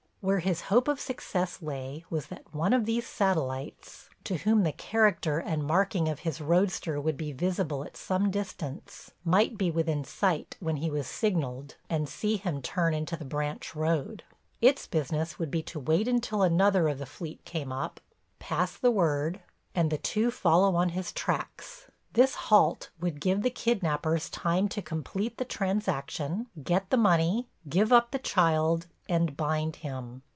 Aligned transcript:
Where 0.23 0.37
his 0.37 0.61
hope 0.61 0.87
of 0.87 0.99
success 0.99 1.63
lay 1.63 2.05
was 2.11 2.27
that 2.27 2.53
one 2.53 2.73
of 2.73 2.85
these 2.85 3.07
satellites, 3.07 4.07
to 4.25 4.35
whom 4.37 4.61
the 4.61 4.71
character 4.71 5.39
and 5.39 5.63
marking 5.65 6.07
of 6.07 6.19
his 6.19 6.39
roadster 6.39 7.01
would 7.01 7.17
be 7.17 7.31
visible 7.31 7.83
at 7.83 7.97
some 7.97 8.29
distance, 8.29 9.09
might 9.23 9.57
be 9.57 9.71
within 9.71 10.03
sight 10.03 10.57
when 10.59 10.75
he 10.75 10.91
was 10.91 11.07
signaled 11.07 11.75
and 11.89 12.07
see 12.07 12.37
him 12.37 12.61
turn 12.61 12.93
into 12.93 13.17
the 13.17 13.25
branch 13.25 13.73
road. 13.75 14.23
Its 14.61 14.85
business 14.85 15.39
would 15.39 15.49
be 15.49 15.63
to 15.63 15.79
wait 15.79 16.07
until 16.07 16.43
another 16.43 16.87
of 16.87 16.99
the 16.99 17.07
fleet 17.07 17.43
came 17.43 17.71
up, 17.73 17.99
pass 18.37 18.77
the 18.77 18.91
word, 18.91 19.39
and 19.73 19.89
the 19.89 19.97
two 19.97 20.29
follow 20.29 20.75
on 20.75 20.89
his 20.89 21.11
tracks. 21.11 21.87
This 22.13 22.35
halt 22.35 22.91
would 22.99 23.21
give 23.21 23.41
the 23.41 23.49
kidnapers 23.49 24.29
time 24.29 24.67
to 24.69 24.81
complete 24.83 25.37
the 25.39 25.45
transaction, 25.45 26.45
get 26.61 26.91
the 26.91 26.97
money, 26.97 27.47
give 27.67 27.91
up 27.91 28.11
the 28.11 28.19
child, 28.19 28.85
and 29.07 29.35
bind 29.35 29.77
him. 29.77 30.21